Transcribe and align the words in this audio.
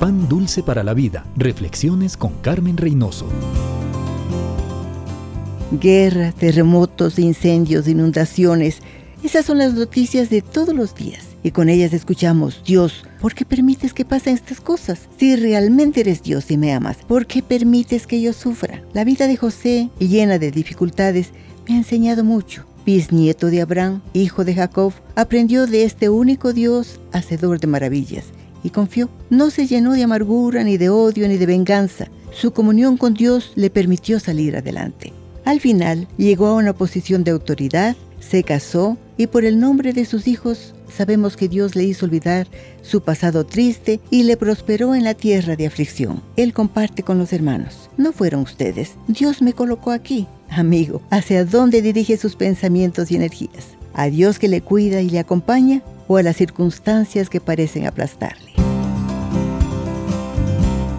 Pan 0.00 0.30
dulce 0.30 0.62
para 0.62 0.82
la 0.82 0.94
vida. 0.94 1.26
Reflexiones 1.36 2.16
con 2.16 2.32
Carmen 2.40 2.78
Reynoso. 2.78 3.26
Guerra, 5.78 6.32
terremotos, 6.32 7.18
incendios, 7.18 7.86
inundaciones. 7.86 8.78
Esas 9.22 9.44
son 9.44 9.58
las 9.58 9.74
noticias 9.74 10.30
de 10.30 10.40
todos 10.40 10.74
los 10.74 10.94
días. 10.94 11.26
Y 11.42 11.50
con 11.50 11.68
ellas 11.68 11.92
escuchamos, 11.92 12.62
Dios, 12.64 13.04
¿por 13.20 13.34
qué 13.34 13.44
permites 13.44 13.92
que 13.92 14.06
pasen 14.06 14.36
estas 14.36 14.62
cosas? 14.62 15.06
Si 15.18 15.36
realmente 15.36 16.00
eres 16.00 16.22
Dios 16.22 16.50
y 16.50 16.56
me 16.56 16.72
amas, 16.72 16.96
¿por 17.06 17.26
qué 17.26 17.42
permites 17.42 18.06
que 18.06 18.22
yo 18.22 18.32
sufra? 18.32 18.82
La 18.94 19.04
vida 19.04 19.26
de 19.26 19.36
José, 19.36 19.90
llena 19.98 20.38
de 20.38 20.50
dificultades, 20.50 21.32
me 21.68 21.74
ha 21.74 21.76
enseñado 21.76 22.24
mucho. 22.24 22.64
Bisnieto 22.86 23.48
de 23.48 23.60
Abraham, 23.60 24.00
hijo 24.14 24.46
de 24.46 24.54
Jacob, 24.54 24.94
aprendió 25.14 25.66
de 25.66 25.84
este 25.84 26.08
único 26.08 26.54
Dios, 26.54 27.00
hacedor 27.12 27.60
de 27.60 27.66
maravillas 27.66 28.24
y 28.62 28.70
confió. 28.70 29.08
No 29.30 29.50
se 29.50 29.66
llenó 29.66 29.92
de 29.92 30.02
amargura, 30.02 30.64
ni 30.64 30.76
de 30.76 30.88
odio, 30.88 31.28
ni 31.28 31.36
de 31.36 31.46
venganza. 31.46 32.08
Su 32.32 32.52
comunión 32.52 32.96
con 32.96 33.14
Dios 33.14 33.52
le 33.56 33.70
permitió 33.70 34.20
salir 34.20 34.56
adelante. 34.56 35.12
Al 35.44 35.60
final 35.60 36.06
llegó 36.16 36.46
a 36.46 36.54
una 36.54 36.74
posición 36.74 37.24
de 37.24 37.32
autoridad, 37.32 37.96
se 38.20 38.44
casó 38.44 38.98
y 39.16 39.26
por 39.26 39.44
el 39.44 39.58
nombre 39.58 39.92
de 39.92 40.04
sus 40.04 40.28
hijos 40.28 40.74
sabemos 40.94 41.36
que 41.36 41.48
Dios 41.48 41.74
le 41.74 41.84
hizo 41.84 42.06
olvidar 42.06 42.46
su 42.82 43.00
pasado 43.00 43.44
triste 43.44 44.00
y 44.10 44.24
le 44.24 44.36
prosperó 44.36 44.94
en 44.94 45.04
la 45.04 45.14
tierra 45.14 45.56
de 45.56 45.66
aflicción. 45.66 46.22
Él 46.36 46.52
comparte 46.52 47.02
con 47.02 47.18
los 47.18 47.32
hermanos. 47.32 47.90
No 47.96 48.12
fueron 48.12 48.42
ustedes. 48.42 48.94
Dios 49.08 49.42
me 49.42 49.52
colocó 49.52 49.90
aquí. 49.90 50.26
Amigo, 50.50 51.00
¿hacia 51.10 51.44
dónde 51.44 51.80
dirige 51.80 52.16
sus 52.16 52.36
pensamientos 52.36 53.10
y 53.10 53.16
energías? 53.16 53.76
¿A 53.94 54.08
Dios 54.08 54.38
que 54.38 54.48
le 54.48 54.60
cuida 54.60 55.00
y 55.00 55.10
le 55.10 55.18
acompaña 55.18 55.82
o 56.08 56.16
a 56.16 56.22
las 56.22 56.36
circunstancias 56.36 57.30
que 57.30 57.40
parecen 57.40 57.86
aplastarle? 57.86 58.49